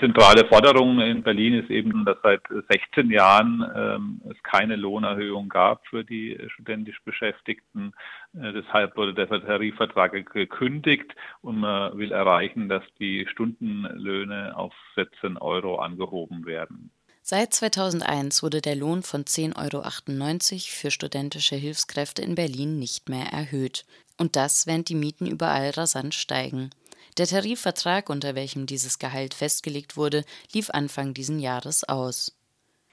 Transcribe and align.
zentrale 0.00 0.46
Forderung 0.46 1.00
in 1.00 1.22
Berlin 1.22 1.54
ist 1.54 1.70
eben, 1.70 2.04
dass 2.04 2.16
seit 2.22 2.42
16 2.70 3.10
Jahren 3.10 3.64
ähm, 3.76 4.20
es 4.30 4.42
keine 4.42 4.76
Lohnerhöhung 4.76 5.48
gab 5.48 5.86
für 5.86 6.04
die 6.04 6.38
studentisch 6.48 7.00
Beschäftigten. 7.04 7.92
Äh, 8.34 8.52
deshalb 8.52 8.96
wurde 8.96 9.14
der 9.14 9.28
Tarifvertrag 9.28 10.12
gekündigt 10.32 11.14
und 11.42 11.58
man 11.60 11.96
will 11.98 12.12
erreichen, 12.12 12.68
dass 12.68 12.82
die 12.98 13.26
Stundenlöhne 13.30 14.56
auf 14.56 14.72
14 14.94 15.36
Euro 15.36 15.76
angehoben 15.76 16.46
werden. 16.46 16.90
Seit 17.22 17.52
2001 17.54 18.44
wurde 18.44 18.60
der 18.60 18.76
Lohn 18.76 19.02
von 19.02 19.24
10,98 19.24 20.52
Euro 20.52 20.60
für 20.68 20.90
studentische 20.92 21.56
Hilfskräfte 21.56 22.22
in 22.22 22.36
Berlin 22.36 22.78
nicht 22.78 23.08
mehr 23.08 23.26
erhöht. 23.32 23.84
Und 24.16 24.36
das, 24.36 24.68
während 24.68 24.88
die 24.88 24.94
Mieten 24.94 25.26
überall 25.26 25.70
rasant 25.70 26.14
steigen. 26.14 26.70
Der 27.18 27.26
Tarifvertrag, 27.26 28.10
unter 28.10 28.34
welchem 28.34 28.66
dieses 28.66 28.98
Gehalt 28.98 29.32
festgelegt 29.32 29.96
wurde, 29.96 30.22
lief 30.52 30.68
Anfang 30.68 31.14
diesen 31.14 31.38
Jahres 31.38 31.82
aus. 31.88 32.36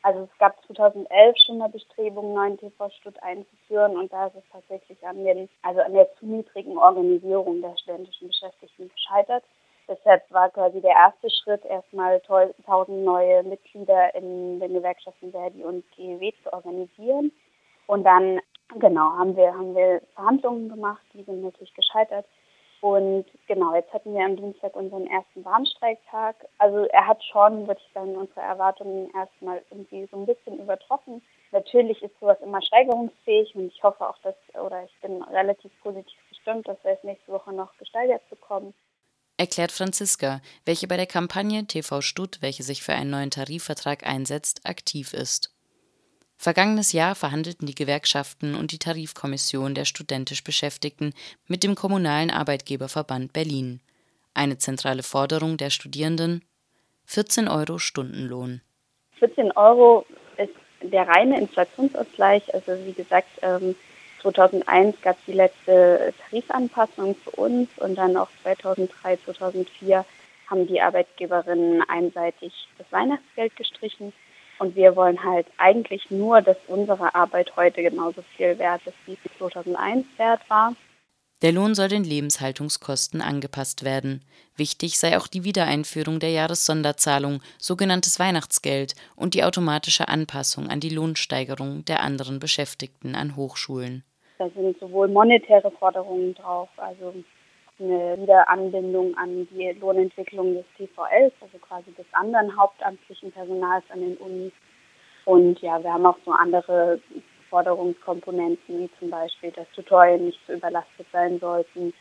Also 0.01 0.29
es 0.31 0.37
gab 0.39 0.55
2011 0.65 1.35
schon 1.45 1.61
eine 1.61 1.69
Bestrebung, 1.69 2.33
neuen 2.33 2.57
TV-Stut 2.57 3.21
einzuführen 3.21 3.97
und 3.97 4.13
da 4.13 4.27
ist 4.27 4.35
es 4.35 4.43
tatsächlich 4.49 5.05
an, 5.05 5.25
den, 5.25 5.49
also 5.61 5.81
an 5.81 5.93
der 5.93 6.07
zu 6.15 6.25
niedrigen 6.25 6.77
Organisierung 6.77 7.61
der 7.61 7.75
studentischen 7.77 8.29
Beschäftigten 8.29 8.89
gescheitert. 8.89 9.43
Deshalb 9.89 10.23
war 10.31 10.49
quasi 10.51 10.79
der 10.79 10.91
erste 10.91 11.29
Schritt, 11.29 11.65
erstmal 11.65 12.21
1000 12.21 13.03
neue 13.03 13.43
Mitglieder 13.43 14.15
in 14.15 14.61
den 14.61 14.73
Gewerkschaften 14.73 15.31
Verdi 15.31 15.63
und 15.63 15.83
GEW 15.97 16.31
zu 16.43 16.53
organisieren. 16.53 17.33
Und 17.87 18.05
dann, 18.05 18.39
genau, 18.79 19.17
haben 19.17 19.35
wir, 19.35 19.53
haben 19.53 19.75
wir 19.75 20.01
Verhandlungen 20.15 20.69
gemacht, 20.69 21.01
die 21.13 21.23
sind 21.23 21.43
natürlich 21.43 21.73
gescheitert. 21.73 22.25
Und 22.83 23.23
genau, 23.47 23.73
jetzt 23.73 23.93
hatten 23.93 24.13
wir 24.13 24.25
am 24.25 24.35
Dienstag 24.35 24.75
unseren 24.75 25.07
ersten 25.07 25.45
Warnstreiktag. 25.45 26.35
Also 26.57 26.79
er 26.79 27.07
hat 27.07 27.23
schon, 27.23 27.65
würde 27.65 27.79
ich 27.79 27.93
sagen, 27.93 28.13
unsere 28.17 28.41
Erwartungen 28.41 29.09
erstmal 29.15 29.63
irgendwie 29.71 30.05
so 30.11 30.17
ein 30.17 30.25
bisschen 30.25 30.59
übertroffen. 30.59 31.21
Natürlich 31.53 32.03
ist 32.03 32.13
sowas 32.19 32.37
immer 32.43 32.61
steigerungsfähig 32.61 33.55
und 33.55 33.67
ich 33.67 33.81
hoffe 33.81 34.05
auch, 34.05 34.17
dass, 34.23 34.35
oder 34.61 34.83
ich 34.83 34.91
bin 34.99 35.23
relativ 35.23 35.71
positiv 35.81 36.19
gestimmt, 36.27 36.67
dass 36.67 36.75
wir 36.83 36.91
es 36.91 37.03
nächste 37.05 37.31
Woche 37.31 37.53
noch 37.53 37.73
gesteigert 37.77 38.29
bekommen. 38.29 38.73
Erklärt 39.37 39.71
Franziska, 39.71 40.41
welche 40.65 40.89
bei 40.89 40.97
der 40.97 41.07
Kampagne 41.07 41.65
TV 41.65 42.01
Stutt, 42.01 42.41
welche 42.41 42.63
sich 42.63 42.83
für 42.83 42.91
einen 42.91 43.11
neuen 43.11 43.31
Tarifvertrag 43.31 44.05
einsetzt, 44.05 44.59
aktiv 44.65 45.13
ist. 45.13 45.55
Vergangenes 46.43 46.91
Jahr 46.91 47.15
verhandelten 47.15 47.67
die 47.67 47.73
Gewerkschaften 47.73 48.55
und 48.55 48.73
die 48.73 48.77
Tarifkommission 48.77 49.75
der 49.75 49.85
studentisch 49.85 50.43
Beschäftigten 50.43 51.13
mit 51.47 51.63
dem 51.63 51.73
Kommunalen 51.73 52.29
Arbeitgeberverband 52.29 53.31
Berlin. 53.31 53.79
Eine 54.33 54.57
zentrale 54.57 55.03
Forderung 55.03 55.55
der 55.55 55.69
Studierenden 55.69 56.43
14 57.05 57.47
Euro 57.47 57.77
Stundenlohn. 57.77 58.59
14 59.19 59.53
Euro 59.53 60.05
ist 60.35 60.51
der 60.81 61.07
reine 61.07 61.39
Inflationsausgleich. 61.39 62.53
Also 62.53 62.73
wie 62.85 62.91
gesagt, 62.91 63.29
2001 64.21 64.99
gab 65.01 65.15
es 65.15 65.25
die 65.25 65.31
letzte 65.31 66.13
Tarifanpassung 66.29 67.15
für 67.23 67.31
uns 67.39 67.69
und 67.77 67.95
dann 67.95 68.17
auch 68.17 68.27
2003, 68.41 69.17
2004 69.23 70.03
haben 70.47 70.67
die 70.67 70.81
Arbeitkgeberinnen 70.81 71.83
einseitig 71.87 72.67
das 72.77 72.91
Weihnachtsgeld 72.91 73.55
gestrichen. 73.55 74.11
Und 74.63 74.77
wir 74.77 74.95
wollen 74.95 75.21
halt 75.21 75.45
eigentlich 75.57 76.09
nur, 76.09 76.41
dass 76.41 76.55
unsere 76.67 77.13
Arbeit 77.13 77.51
heute 77.57 77.83
genauso 77.83 78.21
viel 78.37 78.57
wert 78.59 78.79
ist, 78.85 78.95
wie 79.05 79.17
sie 79.21 79.29
2001 79.37 80.05
wert 80.15 80.39
war. 80.49 80.73
Der 81.41 81.51
Lohn 81.51 81.75
soll 81.75 81.89
den 81.89 82.05
Lebenshaltungskosten 82.05 83.19
angepasst 83.21 83.83
werden. 83.83 84.23
Wichtig 84.55 84.97
sei 84.97 85.17
auch 85.17 85.27
die 85.27 85.43
Wiedereinführung 85.43 86.21
der 86.21 86.29
Jahressonderzahlung, 86.29 87.41
sogenanntes 87.57 88.19
Weihnachtsgeld 88.19 88.95
und 89.17 89.33
die 89.33 89.43
automatische 89.43 90.07
Anpassung 90.07 90.69
an 90.69 90.79
die 90.79 90.87
Lohnsteigerung 90.87 91.83
der 91.83 91.99
anderen 91.99 92.39
Beschäftigten 92.39 93.15
an 93.15 93.35
Hochschulen. 93.35 94.05
Da 94.37 94.49
sind 94.55 94.79
sowohl 94.79 95.09
monetäre 95.09 95.71
Forderungen 95.71 96.35
drauf, 96.35 96.69
also 96.77 97.13
eine 97.79 98.17
Wiederanbindung 98.19 99.15
an 99.17 99.47
die 99.51 99.71
Lohnentwicklung 99.79 100.55
des 100.55 100.65
TVLs, 100.77 101.33
also 101.41 101.57
quasi 101.59 101.91
des 101.93 102.05
anderen 102.13 102.55
hauptamtlichen 102.57 103.31
Personals 103.31 103.83
an 103.89 104.01
den 104.01 104.17
Unis. 104.17 104.53
Und 105.25 105.59
ja, 105.61 105.81
wir 105.81 105.93
haben 105.93 106.05
auch 106.05 106.17
so 106.25 106.31
andere 106.31 106.99
Forderungskomponenten, 107.49 108.79
wie 108.79 108.89
zum 108.99 109.09
Beispiel, 109.09 109.51
dass 109.51 109.67
Tutorien 109.75 110.25
nicht 110.25 110.39
zu 110.45 110.53
überlastet 110.53 111.07
sein 111.11 111.39
sollten 111.39 111.93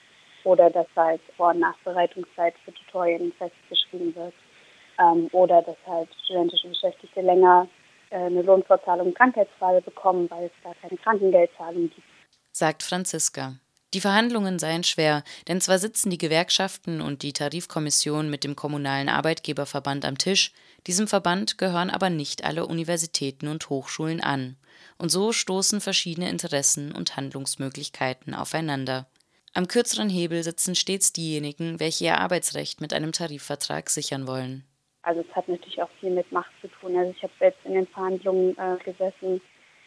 oder 0.45 0.71
dass 0.71 0.87
halt 0.97 1.21
Vor- 1.37 1.51
und 1.51 1.61
Nachbereitungszeit 1.61 2.55
für 2.65 2.73
Tutorien 2.73 3.33
festgeschrieben 3.39 4.15
wird 4.15 4.35
ähm, 4.99 5.29
oder 5.33 5.63
dass 5.63 5.77
halt 5.87 6.09
studentische 6.25 6.69
Beschäftigte 6.69 7.21
länger 7.21 7.69
äh, 8.11 8.17
eine 8.17 8.43
Lohnfortzahlung 8.43 9.09
im 9.09 9.15
Krankheitsfall 9.15 9.81
bekommen, 9.83 10.29
weil 10.31 10.47
es 10.47 10.53
da 10.65 10.73
keine 10.81 10.97
Krankengeldzahlung 10.97 11.91
gibt. 11.91 12.07
Sagt 12.53 12.83
Franziska. 12.83 13.55
Die 13.95 14.01
Verhandlungen 14.01 14.59
seien 14.59 14.85
schwer, 14.85 15.23
denn 15.49 15.61
zwar 15.61 15.79
sitzen 15.79 16.09
die 16.09 16.19
Gewerkschaften 16.19 17.03
und 17.03 17.23
die 17.23 17.35
Tarifkommission 17.35 18.31
mit 18.31 18.43
dem 18.43 18.57
Kommunalen 18.57 19.11
Arbeitgeberverband 19.11 20.07
am 20.07 20.17
Tisch, 20.17 20.53
diesem 20.87 21.07
Verband 21.07 21.59
gehören 21.59 21.91
aber 21.91 22.09
nicht 22.09 22.43
alle 22.43 22.67
Universitäten 22.67 23.49
und 23.49 23.69
Hochschulen 23.69 24.23
an. 24.23 24.57
Und 24.97 25.11
so 25.11 25.33
stoßen 25.33 25.81
verschiedene 25.81 26.31
Interessen 26.31 26.93
und 26.93 27.17
Handlungsmöglichkeiten 27.17 28.35
aufeinander. 28.35 29.07
Am 29.53 29.69
kürzeren 29.69 30.09
Hebel 30.09 30.43
sitzen 30.43 30.75
stets 30.75 31.13
diejenigen, 31.13 31.79
welche 31.79 32.05
ihr 32.05 32.19
Arbeitsrecht 32.19 32.81
mit 32.81 32.95
einem 32.95 33.13
Tarifvertrag 33.13 33.91
sichern 33.91 34.27
wollen. 34.27 34.65
Also 35.03 35.21
es 35.21 35.37
hat 35.37 35.49
natürlich 35.49 35.83
auch 35.83 35.91
viel 36.01 36.11
mit 36.11 36.33
Macht 36.33 36.51
zu 36.63 36.69
tun. 36.69 36.97
Also 36.97 37.13
ich 37.15 37.23
habe 37.23 37.33
selbst 37.39 37.61
in 37.65 37.75
den 37.75 37.87
Verhandlungen 37.89 38.57
äh, 38.57 38.79
gesessen 38.83 39.43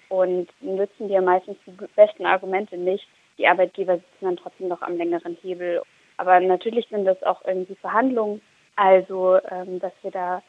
und 0.09 0.47
nutzen 0.61 1.09
wir 1.09 1.22
meistens 1.22 1.57
die 1.66 1.72
besten 1.95 2.25
Argumente 2.25 2.77
nicht 2.77 3.07
die 3.38 3.47
Arbeitgeber 3.47 3.97
sitzen 3.97 4.25
dann 4.25 4.38
trotzdem 4.38 4.68
noch 4.68 4.81
am 4.81 4.97
längeren 4.97 5.38
Hebel. 5.41 5.81
Aber 6.18 6.40
natürlich 6.40 6.88
sind 6.90 7.06
das 7.06 7.22
auch 7.23 7.44
irgendwie 7.46 7.75
Verhandlungen, 7.75 8.41
also 8.75 9.38
ähm, 9.51 9.79
dass 9.79 9.94
wir 10.01 10.12
da 10.12 10.41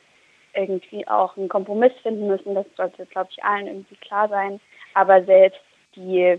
irgendwie 0.55 1.07
auch 1.07 1.37
einen 1.37 1.49
Kompromiss 1.49 1.93
finden 2.03 2.29
müssen, 2.29 2.55
das 2.55 2.67
sollte, 2.77 3.05
glaube 3.07 3.29
ich, 3.31 3.45
allen 3.45 3.67
irgendwie 3.67 3.97
klar 3.97 4.29
sein. 4.29 4.61
Aber 4.95 5.23
selbst 5.25 5.61
die 5.95 6.39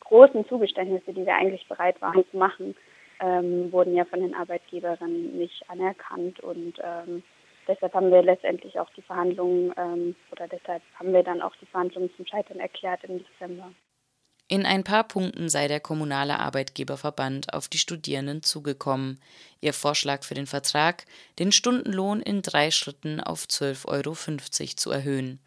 großen 0.00 0.46
Zugeständnisse, 0.48 1.12
die 1.12 1.26
wir 1.26 1.34
eigentlich 1.34 1.66
bereit 1.66 2.00
waren 2.00 2.24
zu 2.30 2.36
machen, 2.36 2.74
ähm, 3.20 3.72
wurden 3.72 3.96
ja 3.96 4.04
von 4.04 4.20
den 4.20 4.34
Arbeitgeberinnen 4.34 5.36
nicht 5.36 5.68
anerkannt 5.68 6.40
und 6.40 6.74
ähm, 6.82 7.22
deshalb 7.66 7.92
haben 7.94 8.12
wir 8.12 8.22
letztendlich 8.22 8.78
auch 8.78 8.90
die 8.90 9.02
Verhandlungen 9.02 9.74
ähm, 9.76 10.14
oder 10.30 10.46
deshalb 10.46 10.82
haben 10.94 11.12
wir 11.12 11.24
dann 11.24 11.42
auch 11.42 11.54
die 11.56 11.66
Verhandlungen 11.66 12.10
zum 12.16 12.26
Scheitern 12.26 12.60
erklärt 12.60 13.02
im 13.04 13.18
Dezember. 13.18 13.72
In 14.50 14.64
ein 14.64 14.82
paar 14.82 15.04
Punkten 15.04 15.50
sei 15.50 15.68
der 15.68 15.78
Kommunale 15.78 16.38
Arbeitgeberverband 16.38 17.52
auf 17.52 17.68
die 17.68 17.78
Studierenden 17.78 18.42
zugekommen. 18.42 19.20
Ihr 19.60 19.74
Vorschlag 19.74 20.24
für 20.24 20.32
den 20.32 20.46
Vertrag, 20.46 21.04
den 21.38 21.52
Stundenlohn 21.52 22.22
in 22.22 22.40
drei 22.40 22.70
Schritten 22.70 23.20
auf 23.20 23.44
12,50 23.44 23.88
Euro 23.88 24.74
zu 24.74 24.90
erhöhen. 24.90 25.38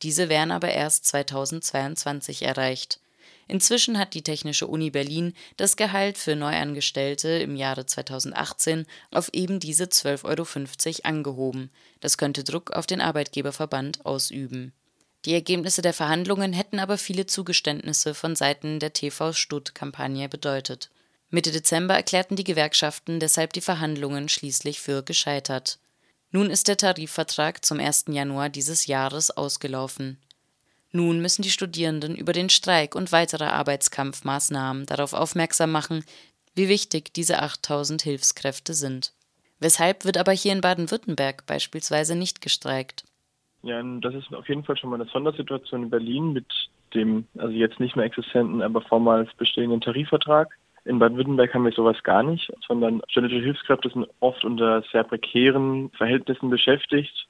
Diese 0.00 0.30
wären 0.30 0.50
aber 0.50 0.70
erst 0.70 1.04
2022 1.04 2.42
erreicht. 2.42 3.00
Inzwischen 3.46 3.98
hat 3.98 4.14
die 4.14 4.22
Technische 4.22 4.66
Uni 4.66 4.90
Berlin 4.90 5.34
das 5.58 5.76
Gehalt 5.76 6.16
für 6.16 6.34
Neuangestellte 6.34 7.28
im 7.28 7.56
Jahre 7.56 7.84
2018 7.84 8.86
auf 9.10 9.28
eben 9.34 9.60
diese 9.60 9.84
12,50 9.84 10.24
Euro 10.24 11.08
angehoben. 11.08 11.70
Das 12.00 12.16
könnte 12.16 12.42
Druck 12.42 12.72
auf 12.72 12.86
den 12.86 13.02
Arbeitgeberverband 13.02 14.06
ausüben. 14.06 14.72
Die 15.26 15.34
Ergebnisse 15.34 15.82
der 15.82 15.92
Verhandlungen 15.92 16.52
hätten 16.52 16.78
aber 16.78 16.98
viele 16.98 17.26
Zugeständnisse 17.26 18.14
von 18.14 18.36
Seiten 18.36 18.78
der 18.78 18.92
TV-Stutt-Kampagne 18.92 20.28
bedeutet. 20.28 20.88
Mitte 21.30 21.50
Dezember 21.50 21.94
erklärten 21.94 22.36
die 22.36 22.44
Gewerkschaften 22.44 23.18
deshalb 23.18 23.52
die 23.52 23.60
Verhandlungen 23.60 24.28
schließlich 24.28 24.80
für 24.80 25.02
gescheitert. 25.02 25.80
Nun 26.30 26.48
ist 26.48 26.68
der 26.68 26.76
Tarifvertrag 26.76 27.64
zum 27.64 27.80
1. 27.80 28.04
Januar 28.10 28.50
dieses 28.50 28.86
Jahres 28.86 29.32
ausgelaufen. 29.32 30.18
Nun 30.92 31.20
müssen 31.20 31.42
die 31.42 31.50
Studierenden 31.50 32.14
über 32.14 32.32
den 32.32 32.48
Streik 32.48 32.94
und 32.94 33.10
weitere 33.10 33.46
Arbeitskampfmaßnahmen 33.46 34.86
darauf 34.86 35.12
aufmerksam 35.12 35.72
machen, 35.72 36.04
wie 36.54 36.68
wichtig 36.68 37.12
diese 37.12 37.42
8000 37.42 38.00
Hilfskräfte 38.02 38.74
sind. 38.74 39.12
Weshalb 39.58 40.04
wird 40.04 40.18
aber 40.18 40.32
hier 40.32 40.52
in 40.52 40.60
Baden-Württemberg 40.60 41.46
beispielsweise 41.46 42.14
nicht 42.14 42.40
gestreikt? 42.40 43.04
Ja, 43.66 43.82
das 43.82 44.14
ist 44.14 44.32
auf 44.32 44.48
jeden 44.48 44.62
Fall 44.62 44.76
schon 44.76 44.90
mal 44.90 45.00
eine 45.00 45.10
Sondersituation 45.10 45.82
in 45.82 45.90
Berlin 45.90 46.32
mit 46.32 46.46
dem, 46.94 47.26
also 47.36 47.52
jetzt 47.52 47.80
nicht 47.80 47.96
mehr 47.96 48.04
existenten, 48.04 48.62
aber 48.62 48.80
vormals 48.80 49.28
bestehenden 49.34 49.80
Tarifvertrag. 49.80 50.56
In 50.84 51.00
Baden-Württemberg 51.00 51.52
haben 51.52 51.64
wir 51.64 51.72
sowas 51.72 52.00
gar 52.04 52.22
nicht, 52.22 52.52
sondern 52.64 53.02
studentische 53.08 53.42
Hilfskräfte 53.42 53.90
sind 53.90 54.06
oft 54.20 54.44
unter 54.44 54.84
sehr 54.92 55.02
prekären 55.02 55.90
Verhältnissen 55.96 56.48
beschäftigt, 56.48 57.26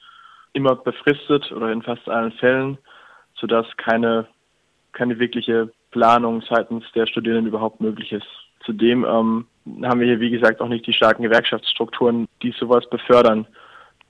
immer 0.52 0.76
befristet 0.76 1.50
oder 1.52 1.72
in 1.72 1.80
fast 1.80 2.06
allen 2.06 2.32
Fällen, 2.32 2.76
sodass 3.36 3.66
keine, 3.78 4.26
keine 4.92 5.18
wirkliche 5.18 5.72
Planung 5.90 6.42
seitens 6.42 6.84
der 6.94 7.06
Studierenden 7.06 7.46
überhaupt 7.46 7.80
möglich 7.80 8.12
ist. 8.12 8.28
Zudem 8.66 9.06
ähm, 9.06 9.46
haben 9.84 10.00
wir 10.00 10.06
hier, 10.06 10.20
wie 10.20 10.30
gesagt, 10.30 10.60
auch 10.60 10.68
nicht 10.68 10.86
die 10.86 10.92
starken 10.92 11.22
Gewerkschaftsstrukturen, 11.22 12.28
die 12.42 12.50
sowas 12.50 12.86
befördern. 12.90 13.46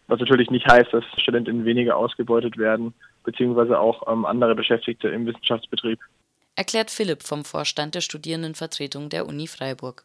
Was 0.08 0.20
natürlich 0.20 0.50
nicht 0.50 0.66
heißt, 0.66 0.92
dass 0.92 1.04
Studentinnen 1.18 1.64
weniger 1.64 1.96
ausgebeutet 1.96 2.56
werden, 2.58 2.94
beziehungsweise 3.24 3.78
auch 3.78 4.10
ähm, 4.10 4.24
andere 4.24 4.54
Beschäftigte 4.54 5.08
im 5.08 5.26
Wissenschaftsbetrieb. 5.26 5.98
Erklärt 6.54 6.90
Philipp 6.90 7.22
vom 7.22 7.44
Vorstand 7.44 7.94
der 7.94 8.00
Studierendenvertretung 8.00 9.08
der 9.08 9.26
Uni 9.26 9.46
Freiburg. 9.46 10.04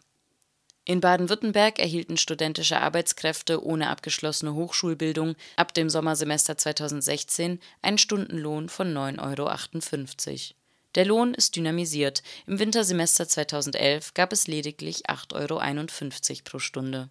In 0.84 1.00
Baden-Württemberg 1.00 1.78
erhielten 1.80 2.18
studentische 2.18 2.82
Arbeitskräfte 2.82 3.64
ohne 3.64 3.90
abgeschlossene 3.90 4.56
Hochschulbildung 4.56 5.36
ab 5.56 5.74
dem 5.76 5.90
Sommersemester 5.90 6.58
2016 6.58 7.60
einen 7.84 8.00
Stundenlohn 8.00 8.68
von 8.68 8.92
9,58 8.92 9.20
Euro. 9.20 10.56
Der 10.96 11.06
Lohn 11.06 11.34
ist 11.36 11.56
dynamisiert. 11.56 12.24
Im 12.48 12.60
Wintersemester 12.60 13.28
2011 13.28 14.16
gab 14.16 14.34
es 14.34 14.48
lediglich 14.48 15.08
8,51 15.08 16.32
Euro 16.32 16.42
pro 16.44 16.60
Stunde. 16.60 17.10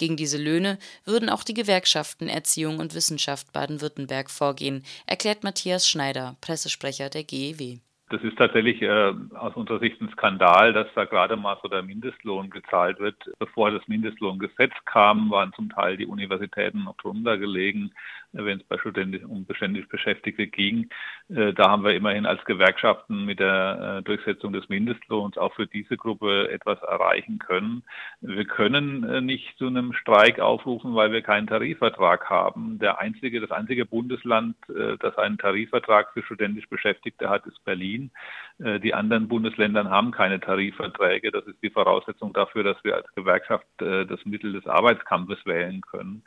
Gegen 0.00 0.16
diese 0.16 0.42
Löhne 0.42 0.78
würden 1.04 1.28
auch 1.28 1.42
die 1.42 1.52
Gewerkschaften 1.52 2.30
Erziehung 2.30 2.78
und 2.78 2.94
Wissenschaft 2.94 3.52
Baden-Württemberg 3.52 4.30
vorgehen, 4.30 4.82
erklärt 5.06 5.44
Matthias 5.44 5.86
Schneider, 5.86 6.36
Pressesprecher 6.40 7.10
der 7.10 7.22
GEW. 7.22 7.80
Das 8.08 8.22
ist 8.22 8.38
tatsächlich 8.38 8.80
äh, 8.80 9.12
aus 9.34 9.54
unserer 9.56 9.78
Sicht 9.78 10.00
ein 10.00 10.08
Skandal, 10.08 10.72
dass 10.72 10.86
da 10.94 11.04
gerade 11.04 11.36
mal 11.36 11.58
so 11.62 11.68
der 11.68 11.82
Mindestlohn 11.82 12.48
gezahlt 12.48 12.98
wird. 12.98 13.16
Bevor 13.38 13.70
das 13.72 13.86
Mindestlohngesetz 13.88 14.72
kam, 14.86 15.30
waren 15.30 15.52
zum 15.52 15.68
Teil 15.68 15.98
die 15.98 16.06
Universitäten 16.06 16.84
noch 16.84 16.96
drunter 16.96 17.36
gelegen, 17.36 17.92
wenn 18.32 18.58
es 18.58 18.64
bei 18.64 18.78
Studenten 18.78 19.24
um 19.24 19.44
beständig 19.44 19.88
Beschäftigte 19.88 20.46
ging. 20.46 20.88
Äh, 21.28 21.52
da 21.52 21.70
haben 21.70 21.84
wir 21.84 21.94
immerhin 21.94 22.26
als 22.26 22.44
Gewerkschaften 22.44 23.24
mit 23.24 23.40
der 23.40 23.98
äh, 23.98 24.02
Durchsetzung 24.02 24.52
des 24.52 24.68
Mindestlohns 24.68 25.36
auch 25.36 25.54
für 25.54 25.66
diese 25.66 25.96
Gruppe 25.96 26.50
etwas 26.50 26.80
erreichen 26.82 27.38
können. 27.38 27.82
Wir 28.20 28.44
können 28.44 29.04
äh, 29.04 29.20
nicht 29.20 29.56
zu 29.58 29.66
einem 29.66 29.92
Streik 29.92 30.40
aufrufen, 30.40 30.94
weil 30.94 31.12
wir 31.12 31.22
keinen 31.22 31.46
Tarifvertrag 31.46 32.28
haben. 32.30 32.78
Der 32.78 33.00
einzige, 33.00 33.40
das 33.40 33.50
einzige 33.50 33.86
Bundesland, 33.86 34.56
äh, 34.68 34.96
das 34.98 35.16
einen 35.18 35.38
Tarifvertrag 35.38 36.12
für 36.12 36.22
studentisch 36.22 36.68
Beschäftigte 36.68 37.28
hat, 37.28 37.46
ist 37.46 37.64
Berlin. 37.64 38.10
Äh, 38.58 38.80
die 38.80 38.94
anderen 38.94 39.28
Bundesländer 39.28 39.88
haben 39.90 40.10
keine 40.10 40.40
Tarifverträge. 40.40 41.30
Das 41.30 41.46
ist 41.46 41.62
die 41.62 41.70
Voraussetzung 41.70 42.32
dafür, 42.32 42.62
dass 42.62 42.82
wir 42.84 42.96
als 42.96 43.12
Gewerkschaft 43.14 43.66
äh, 43.80 44.06
das 44.06 44.24
Mittel 44.24 44.52
des 44.52 44.66
Arbeitskampfes 44.66 45.44
wählen 45.44 45.80
können. 45.80 46.22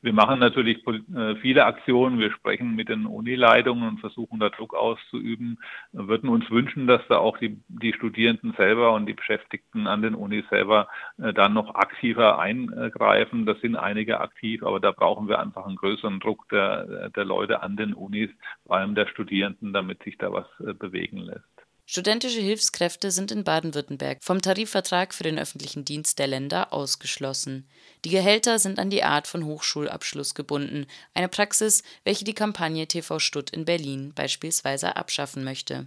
Wir 0.00 0.12
machen 0.12 0.38
natürlich 0.38 0.86
äh, 0.86 1.34
viele 1.36 1.64
Aktionen. 1.66 2.20
Wir 2.20 2.30
sprechen 2.30 2.76
mit 2.76 2.88
den 2.88 3.04
Unileitungen 3.04 3.88
und 3.88 4.00
versuchen 4.00 4.38
da 4.38 4.48
Druck 4.48 4.74
auszuüben. 4.74 5.58
Wir 5.92 6.06
würden 6.06 6.28
uns 6.28 6.48
wünschen, 6.50 6.86
dass 6.86 7.02
da 7.08 7.18
auch 7.18 7.36
die, 7.38 7.60
die 7.68 7.92
Studierenden 7.92 8.54
selber 8.56 8.92
und 8.94 9.06
die 9.06 9.14
Beschäftigten 9.14 9.88
an 9.88 10.02
den 10.02 10.14
Unis 10.14 10.44
selber 10.50 10.88
dann 11.16 11.52
noch 11.52 11.74
aktiver 11.74 12.38
eingreifen. 12.38 13.44
Das 13.44 13.60
sind 13.60 13.76
einige 13.76 14.20
aktiv, 14.20 14.62
aber 14.62 14.78
da 14.78 14.92
brauchen 14.92 15.28
wir 15.28 15.40
einfach 15.40 15.66
einen 15.66 15.76
größeren 15.76 16.20
Druck 16.20 16.48
der, 16.50 17.10
der 17.10 17.24
Leute 17.24 17.62
an 17.62 17.76
den 17.76 17.92
Unis, 17.94 18.30
vor 18.66 18.76
allem 18.76 18.94
der 18.94 19.06
Studierenden, 19.08 19.72
damit 19.72 20.02
sich 20.04 20.16
da 20.18 20.32
was 20.32 20.46
bewegen 20.78 21.18
lässt. 21.18 21.67
Studentische 21.90 22.40
Hilfskräfte 22.40 23.10
sind 23.10 23.32
in 23.32 23.44
Baden-Württemberg 23.44 24.18
vom 24.20 24.42
Tarifvertrag 24.42 25.14
für 25.14 25.22
den 25.22 25.38
öffentlichen 25.38 25.86
Dienst 25.86 26.18
der 26.18 26.26
Länder 26.26 26.70
ausgeschlossen. 26.74 27.66
Die 28.04 28.10
Gehälter 28.10 28.58
sind 28.58 28.78
an 28.78 28.90
die 28.90 29.04
Art 29.04 29.26
von 29.26 29.46
Hochschulabschluss 29.46 30.34
gebunden, 30.34 30.86
eine 31.14 31.30
Praxis, 31.30 31.82
welche 32.04 32.26
die 32.26 32.34
Kampagne 32.34 32.86
TV 32.86 33.18
Stutt 33.20 33.48
in 33.48 33.64
Berlin 33.64 34.12
beispielsweise 34.14 34.96
abschaffen 34.96 35.44
möchte. 35.44 35.86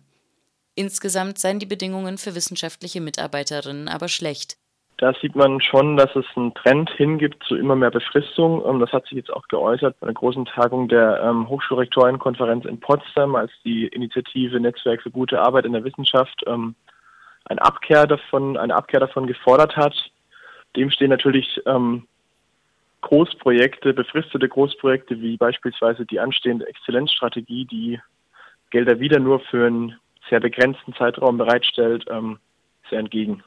Insgesamt 0.73 1.37
seien 1.37 1.59
die 1.59 1.67
Bedingungen 1.67 2.17
für 2.17 2.33
wissenschaftliche 2.33 2.99
Mitarbeiterinnen 2.99 3.87
aber 3.87 4.07
schlecht, 4.07 4.57
da 5.01 5.15
sieht 5.19 5.35
man 5.35 5.59
schon, 5.61 5.97
dass 5.97 6.15
es 6.15 6.25
einen 6.35 6.53
Trend 6.53 6.91
hingibt 6.91 7.43
zu 7.45 7.55
immer 7.55 7.75
mehr 7.75 7.89
Befristung. 7.89 8.63
Ähm, 8.67 8.79
das 8.79 8.93
hat 8.93 9.07
sich 9.07 9.13
jetzt 9.13 9.33
auch 9.33 9.47
geäußert 9.47 9.99
bei 9.99 10.05
einer 10.05 10.13
großen 10.13 10.45
Tagung 10.45 10.87
der 10.87 11.23
ähm, 11.23 11.49
Hochschulrektorenkonferenz 11.49 12.65
in 12.65 12.79
Potsdam, 12.79 13.35
als 13.35 13.51
die 13.65 13.87
Initiative 13.87 14.59
Netzwerk 14.59 15.01
für 15.01 15.09
gute 15.09 15.41
Arbeit 15.41 15.65
in 15.65 15.73
der 15.73 15.83
Wissenschaft 15.83 16.43
ähm, 16.45 16.75
eine 17.45 17.63
Abkehr 17.63 18.05
davon, 18.05 18.57
eine 18.57 18.75
Abkehr 18.75 18.99
davon 18.99 19.25
gefordert 19.25 19.75
hat. 19.75 19.95
Dem 20.75 20.91
stehen 20.91 21.09
natürlich 21.09 21.61
Großprojekte, 23.01 23.93
befristete 23.93 24.47
Großprojekte 24.47 25.19
wie 25.19 25.35
beispielsweise 25.35 26.05
die 26.05 26.19
anstehende 26.19 26.67
Exzellenzstrategie, 26.67 27.65
die 27.65 27.99
Gelder 28.69 29.01
wieder 29.01 29.19
nur 29.19 29.41
für 29.41 29.65
einen 29.65 29.97
sehr 30.29 30.39
begrenzten 30.39 30.93
Zeitraum 30.93 31.37
bereitstellt, 31.37 32.05
sehr 32.89 32.99
entgegen. 32.99 33.43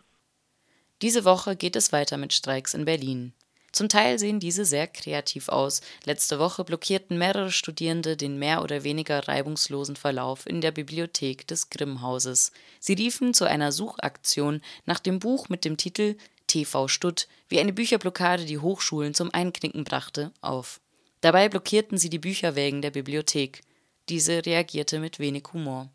Diese 1.02 1.24
Woche 1.24 1.56
geht 1.56 1.76
es 1.76 1.92
weiter 1.92 2.16
mit 2.16 2.32
Streiks 2.32 2.74
in 2.74 2.84
Berlin. 2.84 3.32
Zum 3.74 3.88
Teil 3.88 4.20
sehen 4.20 4.38
diese 4.38 4.64
sehr 4.64 4.86
kreativ 4.86 5.48
aus. 5.48 5.80
Letzte 6.04 6.38
Woche 6.38 6.62
blockierten 6.62 7.18
mehrere 7.18 7.50
Studierende 7.50 8.16
den 8.16 8.38
mehr 8.38 8.62
oder 8.62 8.84
weniger 8.84 9.26
reibungslosen 9.26 9.96
Verlauf 9.96 10.46
in 10.46 10.60
der 10.60 10.70
Bibliothek 10.70 11.44
des 11.48 11.70
Grimm-Hauses. 11.70 12.52
Sie 12.78 12.92
riefen 12.92 13.34
zu 13.34 13.46
einer 13.46 13.72
Suchaktion 13.72 14.60
nach 14.86 15.00
dem 15.00 15.18
Buch 15.18 15.48
mit 15.48 15.64
dem 15.64 15.76
Titel 15.76 16.16
TV 16.46 16.86
Stutt, 16.86 17.26
wie 17.48 17.58
eine 17.58 17.72
Bücherblockade 17.72 18.44
die 18.44 18.58
Hochschulen 18.58 19.12
zum 19.12 19.34
Einknicken 19.34 19.82
brachte, 19.82 20.30
auf. 20.40 20.80
Dabei 21.20 21.48
blockierten 21.48 21.98
sie 21.98 22.10
die 22.10 22.20
Bücherwägen 22.20 22.80
der 22.80 22.92
Bibliothek. 22.92 23.62
Diese 24.08 24.46
reagierte 24.46 25.00
mit 25.00 25.18
wenig 25.18 25.44
Humor. 25.52 25.90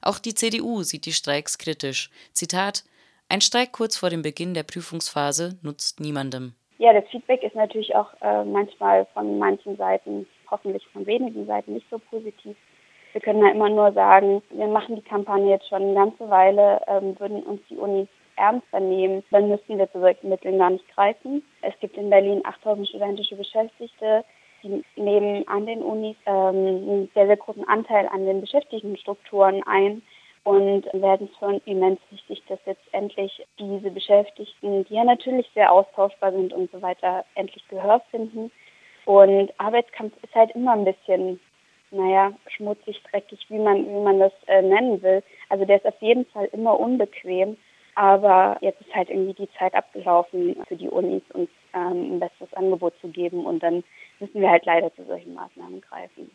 Auch 0.00 0.18
die 0.18 0.34
CDU 0.34 0.82
sieht 0.82 1.06
die 1.06 1.12
Streiks 1.12 1.56
kritisch. 1.58 2.10
Zitat 2.32 2.82
ein 3.28 3.40
Streik 3.40 3.72
kurz 3.72 3.96
vor 3.96 4.10
dem 4.10 4.22
Beginn 4.22 4.54
der 4.54 4.62
Prüfungsphase 4.62 5.58
nutzt 5.62 6.00
niemandem. 6.00 6.54
Ja, 6.78 6.92
das 6.92 7.08
Feedback 7.10 7.42
ist 7.42 7.54
natürlich 7.54 7.94
auch 7.94 8.10
äh, 8.20 8.44
manchmal 8.44 9.06
von 9.14 9.38
manchen 9.38 9.76
Seiten, 9.76 10.26
hoffentlich 10.50 10.86
von 10.92 11.06
wenigen 11.06 11.46
Seiten, 11.46 11.74
nicht 11.74 11.88
so 11.90 11.98
positiv. 11.98 12.56
Wir 13.12 13.20
können 13.22 13.40
da 13.40 13.50
immer 13.50 13.70
nur 13.70 13.92
sagen, 13.92 14.42
wir 14.50 14.66
machen 14.66 14.96
die 14.96 15.02
Kampagne 15.02 15.50
jetzt 15.50 15.68
schon 15.68 15.82
eine 15.82 15.94
ganze 15.94 16.28
Weile, 16.28 16.82
ähm, 16.86 17.18
würden 17.18 17.42
uns 17.44 17.62
die 17.70 17.76
Unis 17.76 18.08
ernster 18.36 18.80
nehmen, 18.80 19.24
dann 19.30 19.48
müssten 19.48 19.78
wir 19.78 19.90
zu 19.90 20.00
solchen 20.00 20.28
Mitteln 20.28 20.58
gar 20.58 20.70
nicht 20.70 20.86
greifen. 20.94 21.42
Es 21.62 21.72
gibt 21.80 21.96
in 21.96 22.10
Berlin 22.10 22.42
8000 22.44 22.86
studentische 22.86 23.36
Beschäftigte, 23.36 24.24
die 24.62 24.84
nehmen 24.96 25.48
an 25.48 25.64
den 25.64 25.80
Unis 25.80 26.16
ähm, 26.26 26.56
einen 26.56 27.10
sehr, 27.14 27.26
sehr 27.26 27.36
großen 27.38 27.66
Anteil 27.66 28.06
an 28.08 28.26
den 28.26 28.42
Beschäftigtenstrukturen 28.42 29.62
ein 29.66 30.02
und 30.46 30.84
werden 30.92 31.28
es 31.28 31.42
uns 31.42 31.60
immens 31.66 31.98
wichtig, 32.08 32.40
dass 32.46 32.60
jetzt 32.66 32.86
endlich 32.92 33.44
diese 33.58 33.90
Beschäftigten, 33.90 34.84
die 34.84 34.94
ja 34.94 35.02
natürlich 35.02 35.50
sehr 35.54 35.72
austauschbar 35.72 36.30
sind 36.30 36.52
und 36.52 36.70
so 36.70 36.80
weiter, 36.80 37.24
endlich 37.34 37.66
Gehör 37.66 38.00
finden. 38.12 38.52
Und 39.06 39.52
Arbeitskampf 39.58 40.12
ist 40.22 40.32
halt 40.36 40.52
immer 40.52 40.74
ein 40.74 40.84
bisschen, 40.84 41.40
naja, 41.90 42.32
schmutzig, 42.46 43.02
dreckig, 43.10 43.44
wie 43.48 43.58
man, 43.58 43.88
wie 43.88 44.00
man 44.04 44.20
das 44.20 44.32
äh, 44.46 44.62
nennen 44.62 45.02
will. 45.02 45.24
Also 45.48 45.64
der 45.64 45.78
ist 45.78 45.86
auf 45.86 46.00
jeden 46.00 46.26
Fall 46.26 46.48
immer 46.52 46.78
unbequem. 46.78 47.56
Aber 47.96 48.56
jetzt 48.60 48.80
ist 48.82 48.94
halt 48.94 49.10
irgendwie 49.10 49.34
die 49.34 49.52
Zeit 49.58 49.74
abgelaufen 49.74 50.62
für 50.68 50.76
die 50.76 50.88
Unis, 50.88 51.22
uns 51.32 51.50
ähm, 51.74 52.14
ein 52.14 52.20
besseres 52.20 52.54
Angebot 52.54 52.94
zu 53.00 53.08
geben. 53.08 53.44
Und 53.46 53.64
dann 53.64 53.82
müssen 54.20 54.40
wir 54.40 54.50
halt 54.50 54.64
leider 54.64 54.94
zu 54.94 55.04
solchen 55.06 55.34
Maßnahmen 55.34 55.80
greifen. 55.80 56.30